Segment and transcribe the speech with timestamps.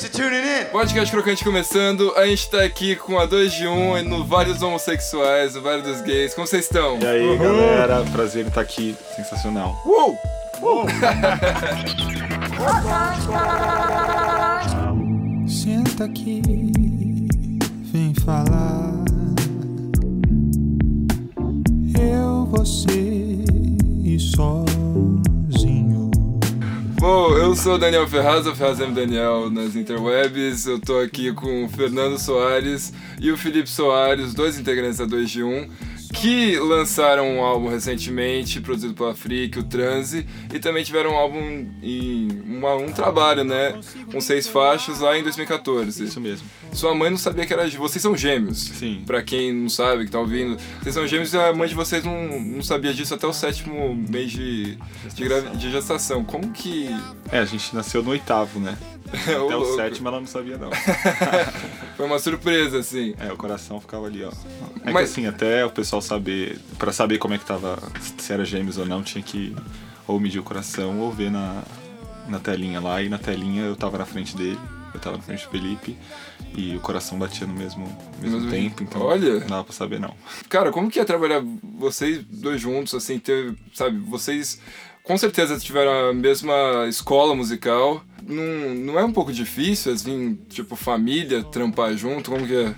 [0.00, 0.64] Thanks for tuning in.
[0.72, 4.62] Podcast Crocante começando, a gente tá aqui com a 2 de 1 no Vale dos
[4.62, 6.32] Homossexuais, no Vale dos Gays.
[6.32, 6.98] Como vocês estão?
[6.98, 9.76] E aí, galera, prazer em estar aqui, sensacional.
[9.84, 10.16] Uh!
[15.46, 16.40] Senta aqui,
[17.92, 19.04] vem falar.
[22.00, 23.44] Eu, você
[24.02, 24.69] e sozinho.
[27.00, 28.92] Bom, eu sou Daniel Ferraz, o Ferraz M.
[28.92, 30.66] Daniel nas interwebs.
[30.66, 35.30] Eu tô aqui com o Fernando Soares e o Felipe Soares, dois integrantes da 2
[35.30, 35.66] de 1,
[36.12, 41.68] que lançaram um álbum recentemente, produzido pela Freak, o Transe, e também tiveram um álbum
[41.82, 43.78] em uma- um trabalho, né,
[44.10, 46.04] com seis faixas lá em 2014.
[46.04, 46.46] Isso mesmo.
[46.72, 47.68] Sua mãe não sabia que era.
[47.70, 48.58] Vocês são gêmeos.
[48.60, 49.02] Sim.
[49.06, 50.56] Pra quem não sabe, que tá ouvindo.
[50.82, 53.94] Vocês são gêmeos e a mãe de vocês não, não sabia disso até o sétimo
[54.08, 54.76] mês de,
[55.14, 56.24] de, gravi- de gestação.
[56.24, 56.88] Como que.
[57.32, 58.76] É, a gente nasceu no oitavo, né?
[59.12, 59.74] É, Até o louco.
[59.74, 60.70] sétimo ela não sabia, não.
[61.96, 63.12] Foi uma surpresa, assim.
[63.18, 64.30] É, o coração ficava ali, ó.
[64.84, 67.78] É Mas- que assim, até o pessoal saber, pra saber como é que tava,
[68.18, 69.54] se era gêmeos ou não, tinha que
[70.06, 71.62] ou medir o coração ou ver na,
[72.28, 73.02] na telinha lá.
[73.02, 74.58] E na telinha eu tava na frente dele,
[74.92, 75.96] eu tava na frente do Felipe,
[76.56, 77.84] e o coração batia no mesmo,
[78.20, 79.38] mesmo Mesmo- tempo, então Olha.
[79.40, 80.14] não dava pra saber, não.
[80.48, 81.42] Cara, como que é trabalhar
[81.78, 83.54] vocês dois juntos, assim, ter.
[83.72, 84.60] Sabe, vocês
[85.04, 88.02] com certeza tiveram a mesma escola musical.
[88.26, 92.30] Não, não é um pouco difícil, assim, tipo, família, trampar junto?
[92.30, 92.74] Como que é?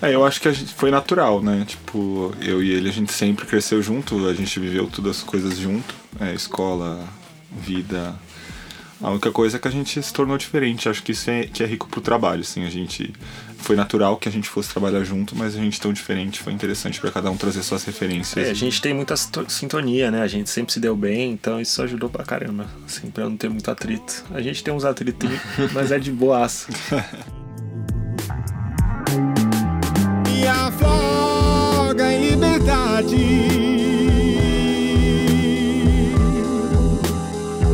[0.00, 1.64] É, eu acho que a gente foi natural, né?
[1.66, 5.58] Tipo, eu e ele a gente sempre cresceu junto, a gente viveu todas as coisas
[5.58, 7.04] junto, é, escola,
[7.50, 8.14] vida.
[9.00, 10.88] A única coisa é que a gente se tornou diferente.
[10.88, 12.64] Acho que isso é, que é rico pro trabalho, assim.
[12.66, 13.12] A gente
[13.58, 17.00] foi natural que a gente fosse trabalhar junto, mas a gente tão diferente foi interessante
[17.00, 18.44] pra cada um trazer suas referências.
[18.46, 20.20] É, a gente tem muita sinto- sintonia, né?
[20.22, 23.48] A gente sempre se deu bem, então isso ajudou pra caramba, assim, pra não ter
[23.48, 24.24] muito atrito.
[24.32, 25.30] A gente tem uns atritos,
[25.72, 26.68] mas é de boaça.
[30.68, 33.16] Me afoga em liberdade.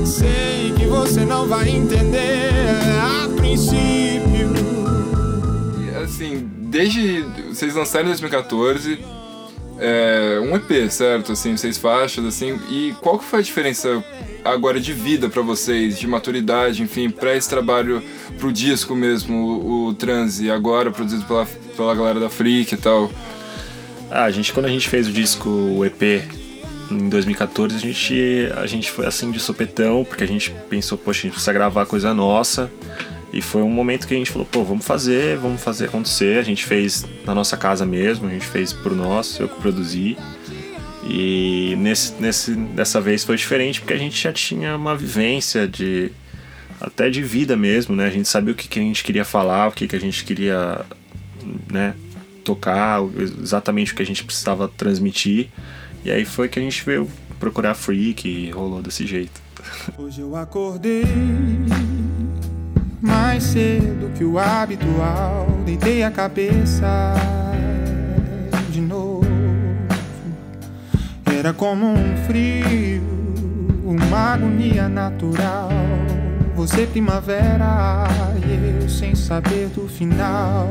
[0.07, 2.53] Sei que você não vai entender
[3.03, 4.55] a princípio.
[6.05, 7.23] Assim, desde.
[7.49, 9.05] Vocês lançaram em 2014.
[9.81, 11.33] É, um EP, certo?
[11.33, 12.61] Assim, seis faixas, assim.
[12.71, 14.05] E qual que foi a diferença
[14.45, 18.03] agora de vida pra vocês, de maturidade, enfim, pra esse trabalho,
[18.39, 21.47] pro disco mesmo, o, o Transe, agora produzido pela,
[21.77, 23.11] pela galera da Freak e tal?
[24.11, 26.23] Ah, a gente, quando a gente fez o disco, o EP,
[26.91, 31.21] em 2014, a gente, a gente foi assim de sopetão, porque a gente pensou, poxa,
[31.21, 32.71] a gente precisa gravar coisa nossa.
[33.33, 36.39] E foi um momento que a gente falou, pô, vamos fazer, vamos fazer acontecer.
[36.39, 40.17] A gente fez na nossa casa mesmo, a gente fez por nós, eu que produzi.
[41.09, 46.11] E nesse, nesse, dessa vez foi diferente, porque a gente já tinha uma vivência de
[46.81, 48.07] até de vida mesmo, né?
[48.07, 50.25] A gente sabia o que, que a gente queria falar, o que, que a gente
[50.25, 50.85] queria,
[51.71, 51.95] né?
[52.45, 53.01] tocar,
[53.41, 55.49] exatamente o que a gente precisava transmitir.
[56.05, 57.09] E aí foi que a gente veio
[57.41, 59.43] procurar Freak e rolou desse jeito.
[59.97, 61.05] Hoje eu acordei
[63.01, 65.47] mais cedo que o habitual.
[65.65, 67.15] Deitei a cabeça
[68.71, 69.04] de novo.
[71.45, 73.03] Era como um frio,
[73.85, 75.69] uma agonia natural.
[76.55, 78.07] Você primavera
[78.43, 80.71] e eu sem saber do final.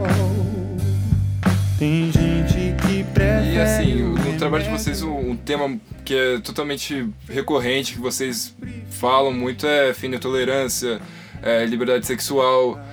[1.78, 3.54] Tem gente que prefere.
[3.54, 8.56] E assim, no trabalho de vocês, um, um tema que é totalmente recorrente, que vocês
[8.90, 11.00] falam muito é fim da tolerância,
[11.44, 12.84] é, liberdade sexual.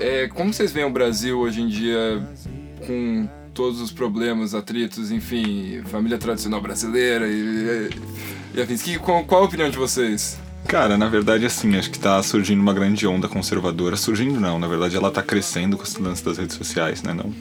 [0.00, 2.20] É, como vocês veem o Brasil hoje em dia
[2.84, 7.90] com todos os problemas, atritos, enfim, família tradicional brasileira e,
[8.54, 8.80] e afins?
[8.82, 10.38] Que, qual, qual a opinião de vocês?
[10.68, 13.96] Cara, na verdade, assim, acho que tá surgindo uma grande onda conservadora.
[13.96, 17.12] Surgindo não, na verdade ela tá crescendo com esse lance das redes sociais, né?
[17.12, 17.34] Não,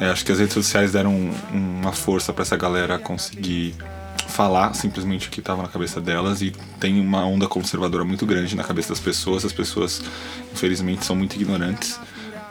[0.00, 3.74] é, acho que as redes sociais deram um- uma força pra essa galera conseguir
[4.28, 8.56] falar simplesmente o que tava na cabeça delas e tem uma onda conservadora muito grande
[8.56, 9.44] na cabeça das pessoas.
[9.44, 10.00] As pessoas,
[10.50, 12.00] infelizmente, são muito ignorantes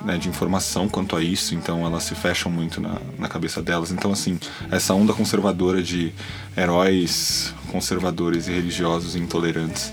[0.04, 3.92] né, de informação quanto a isso, então elas se fecham muito na, na cabeça delas.
[3.92, 4.40] Então, assim,
[4.70, 6.14] essa onda conservadora de
[6.56, 9.92] heróis conservadores e religiosos e intolerantes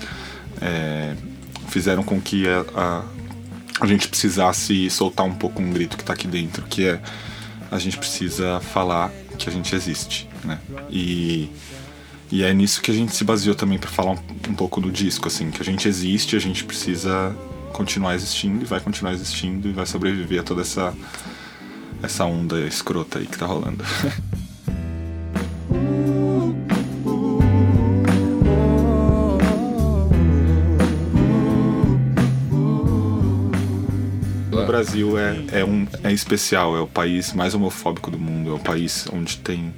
[0.61, 1.15] é,
[1.69, 3.03] fizeram com que a, a,
[3.81, 7.01] a gente precisasse soltar um pouco um grito que tá aqui dentro, que é
[7.71, 10.59] a gente precisa falar que a gente existe, né?
[10.89, 11.49] E,
[12.31, 14.19] e é nisso que a gente se baseou também para falar um,
[14.49, 17.35] um pouco do disco, assim, que a gente existe, a gente precisa
[17.71, 20.93] continuar existindo e vai continuar existindo e vai sobreviver a toda essa
[22.01, 23.83] essa onda escrota aí que tá rolando.
[34.69, 38.59] Brasil é, é, um, é especial, é o país mais homofóbico do mundo, é o
[38.59, 39.73] país onde tem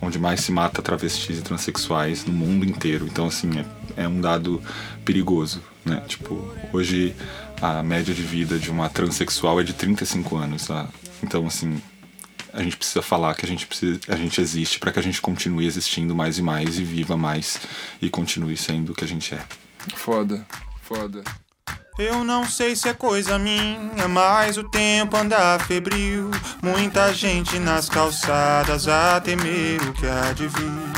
[0.00, 3.06] onde mais se mata travestis e transexuais no mundo inteiro.
[3.06, 3.50] Então, assim,
[3.96, 4.60] é, é um dado
[5.04, 6.02] perigoso, né?
[6.08, 7.14] Tipo, hoje
[7.60, 10.88] a média de vida de uma transexual é de 35 anos, tá?
[11.22, 11.80] Então, assim,
[12.52, 15.22] a gente precisa falar que a gente, precisa, a gente existe para que a gente
[15.22, 17.60] continue existindo mais e mais e viva mais
[18.00, 19.44] e continue sendo o que a gente é.
[19.94, 20.44] Foda,
[20.82, 21.22] foda.
[21.98, 26.30] Eu não sei se é coisa minha, mas o tempo anda febril.
[26.62, 30.92] Muita gente nas calçadas a temer o que há de vir.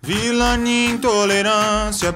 [0.00, 2.14] Vilania, intolerância,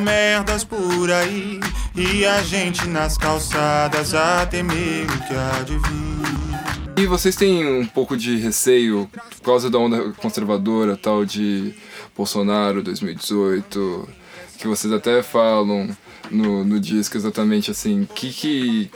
[0.00, 1.60] merdas por aí.
[1.94, 7.02] E a gente nas calçadas a temer o que há de vir.
[7.02, 11.74] E vocês têm um pouco de receio por causa da onda conservadora, tal de
[12.16, 14.17] Bolsonaro 2018?
[14.58, 15.88] Que vocês até falam
[16.30, 18.90] no, no disco exatamente assim, que que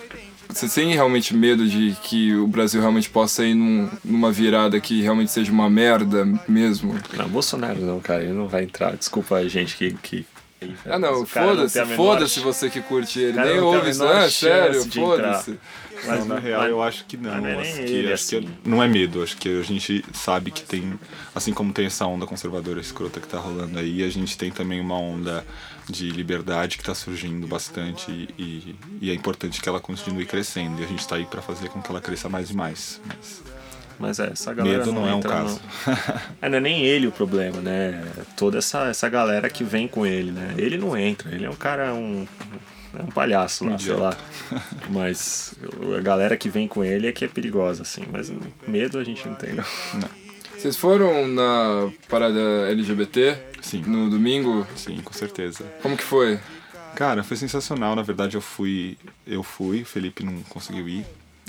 [0.49, 5.00] vocês têm realmente medo de que o Brasil realmente possa ir num, numa virada que
[5.00, 6.94] realmente seja uma merda mesmo?
[7.17, 8.94] Não, Bolsonaro não, cara, ele não vai entrar.
[8.97, 9.94] Desculpa a gente que.
[9.94, 10.26] que...
[10.87, 15.59] Ah não, foda-se, foda-se você que curte ele, nem ouve isso, ah, sério, foda-se.
[16.06, 17.40] Mas não, na real eu acho que não.
[17.40, 18.40] não é acho, que, acho assim.
[18.43, 20.99] que não é medo, acho que a gente sabe que tem,
[21.34, 24.81] assim como tem essa onda conservadora escrota que tá rolando aí, a gente tem também
[24.81, 25.44] uma onda
[25.88, 30.84] de liberdade que tá surgindo bastante e, e é importante que ela continue crescendo e
[30.84, 33.00] a gente tá aí para fazer com que ela cresça mais e mais.
[33.06, 33.43] Mas...
[33.99, 34.78] Mas é, essa galera.
[34.78, 35.60] Medo não, não é um caso.
[35.87, 35.94] Não.
[36.43, 38.02] é, não é nem ele o problema, né?
[38.37, 40.54] Toda essa, essa galera que vem com ele, né?
[40.58, 42.26] Ele não entra, ele é um cara, um,
[42.98, 44.16] é um palhaço lá, sei lá.
[44.90, 45.54] Mas
[45.96, 48.02] a galera que vem com ele é que é perigosa, assim.
[48.10, 48.32] Mas
[48.66, 49.64] medo a gente não tem, não.
[49.94, 50.08] não.
[50.56, 52.40] Vocês foram na parada
[52.70, 53.36] LGBT?
[53.60, 53.82] Sim.
[53.82, 54.66] No domingo?
[54.76, 55.64] Sim, com certeza.
[55.82, 56.38] Como que foi?
[56.94, 57.96] Cara, foi sensacional.
[57.96, 58.96] Na verdade, eu fui.
[59.26, 61.06] Eu fui, o Felipe não conseguiu ir.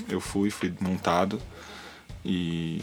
[0.08, 1.40] Eu fui, fui montado.
[2.24, 2.82] E,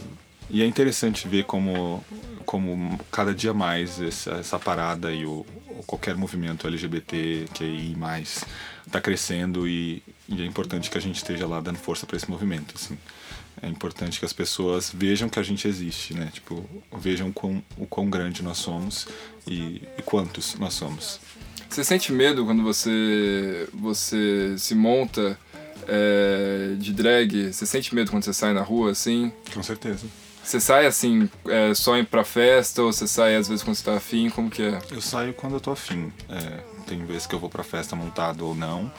[0.50, 2.04] e é interessante ver como,
[2.44, 5.46] como cada dia mais essa, essa parada e o,
[5.86, 8.44] qualquer movimento LGBT que aí mais
[8.86, 12.30] está crescendo e, e, é importante que a gente esteja lá dando força para esse
[12.30, 12.98] movimento assim.
[13.60, 16.30] É importante que as pessoas vejam que a gente existe né?
[16.32, 16.64] Tipo
[16.98, 19.06] vejam quão, o quão grande nós somos
[19.46, 21.20] e, e quantos nós somos.
[21.68, 25.38] Você sente medo quando você você se monta
[25.88, 27.52] é, de drag?
[27.52, 29.32] Você sente medo quando você sai na rua assim?
[29.54, 33.62] Com certeza você sai assim, é, só ir pra festa ou você sai às vezes
[33.62, 34.28] quando você tá afim?
[34.28, 34.78] Como que é?
[34.90, 36.12] Eu saio quando eu tô afim.
[36.28, 38.92] É, tem vezes que eu vou pra festa montado ou não.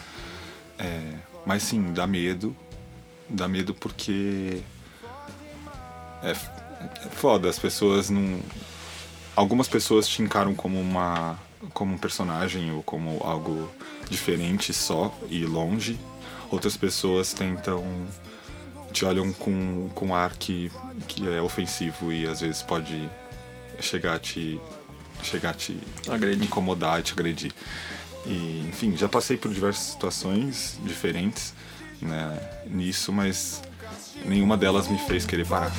[0.80, 1.13] É,
[1.45, 2.56] mas sim, dá medo.
[3.30, 4.62] Dá medo porque.
[6.22, 8.39] É, é foda, as pessoas não.
[9.36, 11.38] Algumas pessoas te encaram como uma.
[11.74, 13.69] como um personagem ou como algo
[14.10, 16.00] diferente só e longe.
[16.50, 17.84] Outras pessoas tentam
[18.94, 20.72] te olham com, com ar que,
[21.07, 23.10] que é ofensivo e às vezes pode
[23.80, 24.62] chegar a te,
[25.24, 25.78] chegar a te
[26.10, 26.45] agredir.
[26.45, 27.51] incomodar, te agredir.
[28.25, 31.54] E, enfim, já passei por diversas situações diferentes
[32.01, 33.62] né, nisso, mas
[34.25, 35.74] nenhuma delas me fez querer parar.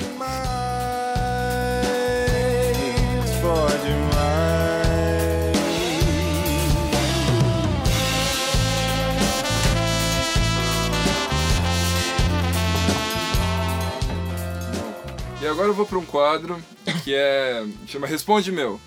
[15.45, 16.59] E agora eu vou para um quadro
[17.03, 17.63] que é.
[17.85, 18.81] chama Responde Meu.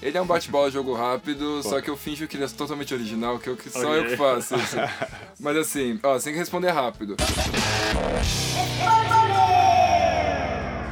[0.00, 1.68] Ele é um bate-bola jogo rápido, Pô.
[1.68, 3.98] só que eu finjo que ele é totalmente original, que, eu, que só okay.
[3.98, 4.76] eu que faço isso.
[5.38, 7.14] Mas assim, ó, você tem que responder rápido.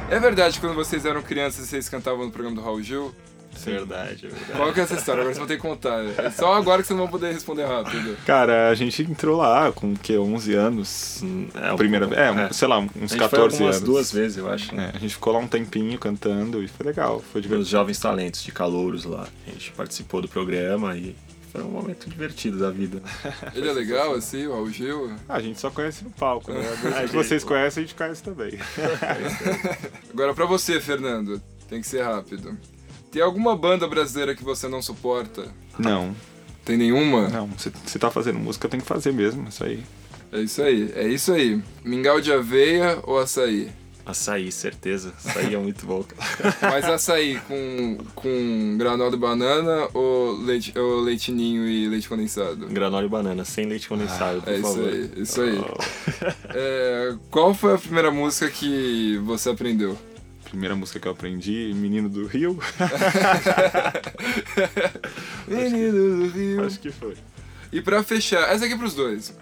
[0.07, 3.11] É verdade que quando vocês eram crianças vocês cantavam no programa do Raul Gil?
[3.57, 3.71] Sim.
[3.71, 4.51] Verdade, é verdade.
[4.55, 5.21] Qual que é essa história?
[5.21, 6.03] Agora vocês vão ter que contar.
[6.17, 8.17] É só agora que vocês não vão poder responder rápido.
[8.25, 10.17] Cara, a gente entrou lá com o quê?
[10.17, 11.21] 11 anos?
[11.55, 12.19] É, primeira vez.
[12.19, 13.81] É, é, sei lá, uns 14 anos.
[13.81, 14.73] duas vezes, eu acho.
[14.73, 14.91] Né?
[14.93, 17.19] É, a gente ficou lá um tempinho cantando e foi legal.
[17.31, 17.63] Foi divertido.
[17.63, 19.27] Os jovens talentos de calouros lá.
[19.47, 21.15] A gente participou do programa e
[21.51, 23.01] foi um momento divertido da vida.
[23.55, 25.15] Ele é legal, assim, o Raul Gil?
[25.27, 26.61] a gente só conhece no palco, né?
[27.07, 28.59] Se vocês conhecem, a gente conhece também.
[30.11, 32.57] Agora pra você, Fernando, tem que ser rápido.
[33.11, 35.47] Tem alguma banda brasileira que você não suporta?
[35.77, 36.15] Não.
[36.65, 37.29] Tem nenhuma?
[37.29, 39.83] Não, se tá fazendo música, tem que fazer mesmo, isso aí.
[40.31, 41.61] É isso aí, é isso aí.
[41.83, 43.71] Mingau de aveia ou açaí?
[44.05, 45.13] Açaí, certeza.
[45.17, 46.03] Açaí é muito bom.
[46.61, 52.67] Mas açaí com, com granola de banana ou leite, ou leite ninho e leite condensado?
[52.67, 54.93] Granola e banana, sem leite condensado, ah, por é favor.
[54.93, 55.59] Isso aí, isso aí.
[55.59, 56.25] Oh.
[56.53, 59.97] É, qual foi a primeira música que você aprendeu?
[60.49, 62.57] Primeira música que eu aprendi, Menino do Rio.
[65.47, 66.65] Menino do Rio.
[66.65, 67.15] Acho que foi.
[67.71, 69.33] E pra fechar, essa aqui é pros dois.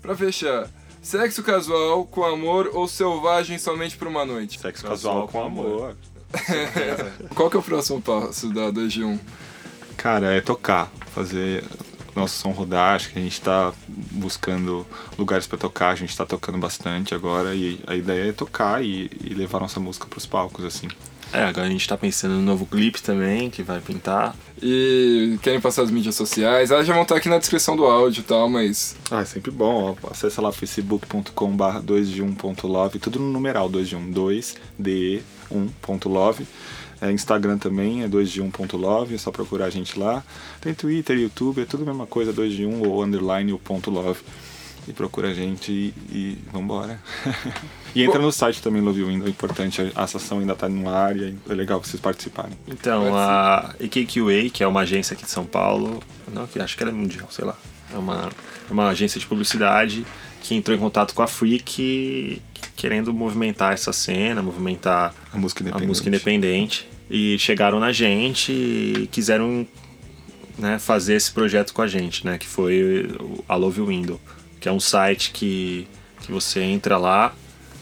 [0.00, 0.68] Pra fechar,
[1.02, 4.58] sexo casual com amor ou selvagem somente por uma noite?
[4.58, 5.96] Sexo casual com amor.
[7.34, 9.18] Qual que é o próximo passo da 2 de 1?
[9.96, 11.62] Cara, é tocar, fazer
[12.14, 12.96] nosso som rodar.
[12.96, 13.72] Acho que a gente tá
[14.10, 14.86] buscando
[15.18, 19.10] lugares pra tocar, a gente tá tocando bastante agora e a ideia é tocar e,
[19.22, 20.88] e levar nossa música pros palcos, assim.
[21.32, 24.36] É, agora a gente tá pensando no novo clipe também, que vai pintar.
[24.62, 26.70] E querem passar as mídias sociais?
[26.70, 29.50] Elas já vão estar aqui na descrição do áudio e tal, mas Ah, é sempre
[29.50, 30.10] bom, ó.
[30.10, 35.22] Acessa lá facebook.com barra 2 de 1.love, tudo no numeral 2 de 1, 2 de
[35.50, 36.46] 1.love.
[37.00, 40.22] É, Instagram também é 2 de 1.love, é só procurar a gente lá.
[40.60, 43.90] Tem Twitter, YouTube, é tudo a mesma coisa, 2 de 1 ou underline o ponto
[43.90, 44.20] love.
[44.86, 47.00] E procura a gente e, e vambora.
[47.94, 50.88] e entra no site também, Love Window, é importante, a, a ação ainda tá no
[50.88, 52.52] ar e é legal vocês participarem.
[52.68, 56.82] Então, a EKQA, que é uma agência aqui de São Paulo, não, que acho que
[56.82, 57.56] ela é mundial, sei lá.
[57.92, 58.30] É uma,
[58.68, 60.04] é uma agência de publicidade
[60.42, 62.42] que entrou em contato com a Freak
[62.76, 65.88] querendo movimentar essa cena, movimentar A música a independente.
[65.88, 66.88] música independente.
[67.08, 69.66] E chegaram na gente e quiseram
[70.58, 72.38] né, fazer esse projeto com a gente, né?
[72.38, 73.08] Que foi
[73.48, 74.20] a Love Window,
[74.64, 75.86] que é um site que,
[76.22, 77.34] que você entra lá,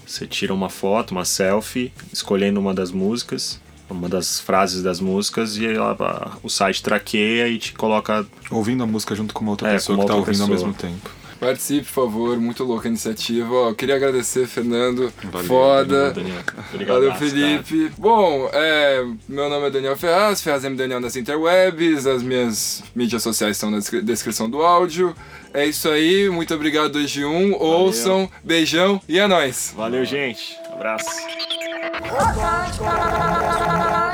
[0.05, 5.57] você tira uma foto, uma selfie, escolhendo uma das músicas, uma das frases das músicas,
[5.59, 8.27] e ela- o site traqueia e te coloca.
[8.51, 10.49] Ouvindo a música junto com uma outra É, pessoa com que tá outra ouvindo ao
[10.49, 10.69] pessoa.
[10.71, 11.09] mesmo tempo.
[11.47, 12.39] Participe, por favor.
[12.39, 13.53] Muito louca a iniciativa.
[13.53, 15.13] Ó, queria agradecer, Fernando.
[15.25, 16.13] Valeu, Foda.
[16.13, 16.43] Daniel.
[16.87, 17.91] Valeu, Felipe.
[17.99, 20.77] Bom, é, meu nome é Daniel Ferraz, Ferraz M.
[20.77, 25.15] Daniel nas interwebs, as minhas mídias sociais estão na descri- descrição do áudio.
[25.55, 29.71] É isso aí, muito obrigado 2 de 1, ouçam, beijão e é nóis.
[29.71, 29.83] cara.
[29.83, 30.57] Valeu, gente.
[30.73, 31.11] Abraço.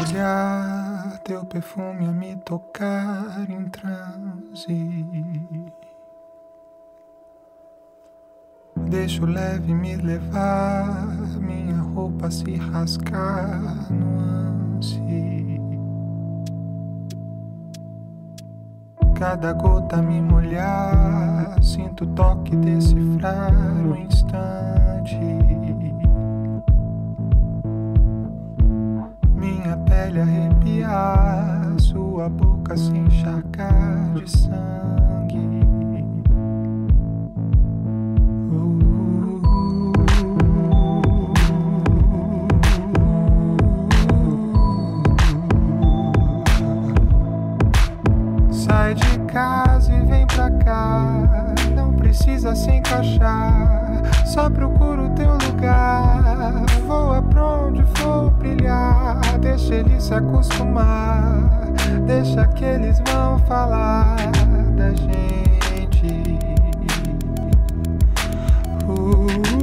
[0.00, 4.66] Olhar teu perfume a me tocar em transe.
[8.88, 14.18] Deixa o leve me levar, minha roupa se rasgar no
[14.76, 15.09] ânsia.
[19.14, 23.52] Cada gota me molhar, sinto o toque decifrar
[23.85, 25.18] o instante.
[29.35, 34.77] Minha pele arrepiar, sua boca se encharcar de sangue.
[60.09, 61.69] Se acostumar.
[62.07, 64.17] Deixa que eles vão falar
[64.75, 66.38] da gente.
[68.87, 69.58] Sai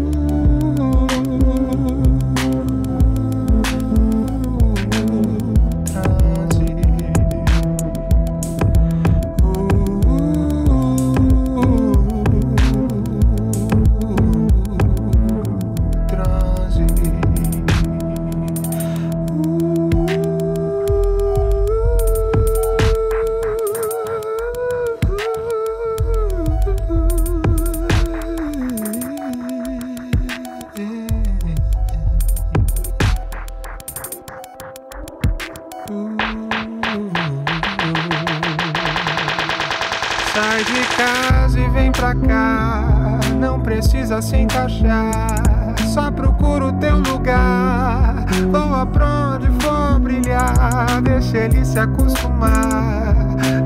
[48.75, 51.01] Voa pra onde for brilhar.
[51.01, 53.15] Deixa ele se acostumar.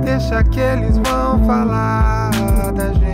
[0.06, 2.30] Deixa que eles vão falar
[2.76, 3.09] da gente.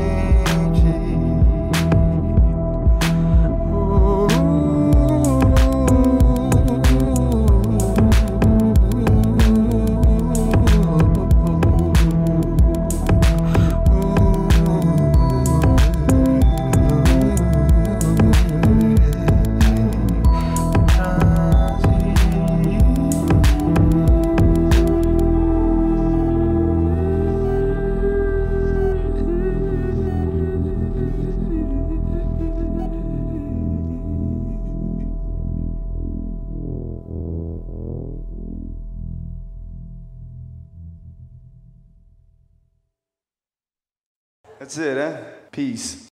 [44.75, 45.23] That's it, eh?
[45.51, 46.04] Peace.